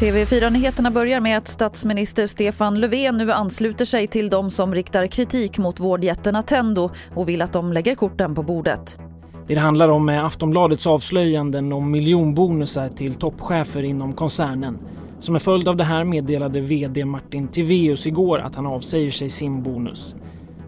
TV4-nyheterna 0.00 0.90
börjar 0.90 1.20
med 1.20 1.38
att 1.38 1.48
statsminister 1.48 2.26
Stefan 2.26 2.80
Löfven 2.80 3.16
nu 3.16 3.32
ansluter 3.32 3.84
sig 3.84 4.06
till 4.06 4.30
de 4.30 4.50
som 4.50 4.74
riktar 4.74 5.06
kritik 5.06 5.58
mot 5.58 5.80
vårdjätten 5.80 6.36
Attendo 6.36 6.90
och 7.14 7.28
vill 7.28 7.42
att 7.42 7.52
de 7.52 7.72
lägger 7.72 7.94
korten 7.94 8.34
på 8.34 8.42
bordet. 8.42 8.98
Det 9.46 9.54
handlar 9.54 9.88
om 9.88 10.08
är 10.08 10.22
Aftonbladets 10.22 10.86
avslöjanden 10.86 11.72
om 11.72 11.90
miljonbonusar 11.90 12.88
till 12.88 13.14
toppchefer 13.14 13.82
inom 13.82 14.12
koncernen. 14.12 14.78
Som 15.20 15.34
en 15.34 15.40
följd 15.40 15.68
av 15.68 15.76
det 15.76 15.84
här 15.84 16.04
meddelade 16.04 16.60
VD 16.60 17.04
Martin 17.04 17.48
Tiveus 17.48 18.06
igår 18.06 18.38
att 18.38 18.54
han 18.54 18.66
avsäger 18.66 19.10
sig 19.10 19.30
sin 19.30 19.62
bonus. 19.62 20.16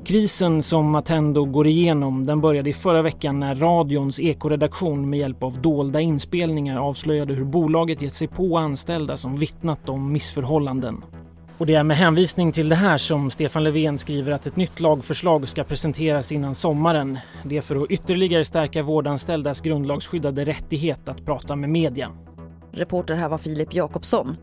Krisen 0.08 0.62
som 0.62 0.94
Attendo 0.94 1.44
går 1.44 1.66
igenom 1.66 2.26
den 2.26 2.40
började 2.40 2.70
i 2.70 2.72
förra 2.72 3.02
veckan 3.02 3.40
när 3.40 3.54
radions 3.54 4.20
ekoredaktion 4.20 5.10
med 5.10 5.18
hjälp 5.18 5.42
av 5.42 5.62
dolda 5.62 6.00
inspelningar 6.00 6.76
avslöjade 6.76 7.34
hur 7.34 7.44
bolaget 7.44 8.02
gett 8.02 8.14
sig 8.14 8.28
på 8.28 8.58
anställda 8.58 9.16
som 9.16 9.36
vittnat 9.36 9.88
om 9.88 10.12
missförhållanden. 10.12 11.04
Och 11.58 11.66
det 11.66 11.74
är 11.74 11.84
med 11.84 11.96
hänvisning 11.96 12.52
till 12.52 12.68
det 12.68 12.74
här 12.74 12.98
som 12.98 13.30
Stefan 13.30 13.64
Löfven 13.64 13.98
skriver 13.98 14.32
att 14.32 14.46
ett 14.46 14.56
nytt 14.56 14.80
lagförslag 14.80 15.48
ska 15.48 15.64
presenteras 15.64 16.32
innan 16.32 16.54
sommaren. 16.54 17.18
Det 17.44 17.56
är 17.56 17.62
för 17.62 17.76
att 17.76 17.90
ytterligare 17.90 18.44
stärka 18.44 18.82
vårdanställdas 18.82 19.60
grundlagsskyddade 19.60 20.44
rättighet 20.44 21.08
att 21.08 21.24
prata 21.24 21.56
med 21.56 21.70
media. 21.70 22.10
Reporter 22.72 23.14
här 23.14 23.28
var 23.28 23.38
Filip 23.38 23.74
Jakobsson. 23.74 24.36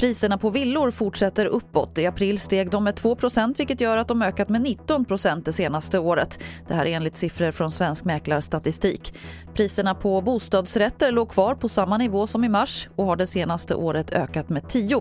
Priserna 0.00 0.38
på 0.38 0.50
villor 0.50 0.90
fortsätter 0.90 1.46
uppåt. 1.46 1.98
I 1.98 2.06
april 2.06 2.38
steg 2.38 2.70
de 2.70 2.84
med 2.84 2.94
2% 2.94 3.54
vilket 3.58 3.80
gör 3.80 3.96
att 3.96 4.08
de 4.08 4.22
ökat 4.22 4.48
med 4.48 4.66
19% 4.66 5.42
det 5.44 5.52
senaste 5.52 5.98
året. 5.98 6.38
Det 6.68 6.74
här 6.74 6.86
är 6.86 6.96
enligt 6.96 7.16
siffror 7.16 7.50
från 7.50 7.70
Svensk 7.70 8.04
Mäklarstatistik. 8.04 9.14
Priserna 9.54 9.94
på 9.94 10.20
bostadsrätter 10.20 11.12
låg 11.12 11.28
kvar 11.28 11.54
på 11.54 11.68
samma 11.68 11.98
nivå 11.98 12.26
som 12.26 12.44
i 12.44 12.48
mars 12.48 12.88
och 12.96 13.06
har 13.06 13.16
det 13.16 13.26
senaste 13.26 13.74
året 13.74 14.10
ökat 14.10 14.48
med 14.48 14.68
10 14.68 15.00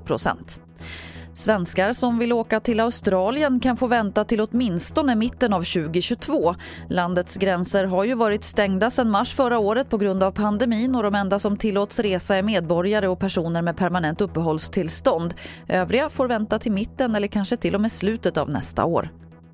Svenskar 1.34 1.94
som 1.94 2.20
vill 2.20 2.34
åka 2.34 2.60
till 2.60 2.80
Australien 2.80 3.60
kan 3.60 3.78
få 3.78 3.88
vänta 3.88 4.26
till 4.26 4.42
åtminstone 4.42 5.16
mitten 5.16 5.54
av 5.54 5.62
2022. 5.62 6.56
Landets 6.90 7.38
gränser 7.38 7.86
har 7.86 8.04
ju 8.04 8.16
varit 8.16 8.44
stängda 8.44 8.90
sedan 8.90 9.10
mars 9.10 9.34
förra 9.34 9.60
året 9.60 9.90
på 9.90 9.98
grund 9.98 10.24
av 10.24 10.32
pandemin 10.32 10.96
och 10.96 11.04
de 11.04 11.16
enda 11.16 11.40
som 11.40 11.58
tillåts 11.58 12.00
resa 12.00 12.36
är 12.36 12.44
medborgare 12.44 13.08
och 13.08 13.20
personer 13.20 13.62
med 13.62 13.78
permanent 13.78 14.22
uppehållstillstånd. 14.22 15.34
Övriga 15.68 16.10
får 16.10 16.28
vänta 16.28 16.60
till 16.60 16.72
mitten 16.72 17.16
eller 17.16 17.28
kanske 17.28 17.58
till 17.58 17.76
och 17.76 17.82
med 17.82 17.92
slutet 17.92 18.38
av 18.38 18.50
nästa 18.50 18.86
år. 18.86 19.10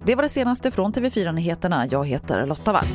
Det 0.06 0.16
var 0.16 0.24
det 0.24 0.30
senaste 0.30 0.72
från 0.72 0.94
TV4 0.94 1.32
Nyheterna. 1.32 1.88
Jag 1.92 2.08
heter 2.08 2.46
Lotta 2.46 2.72
Wall. 2.72 2.86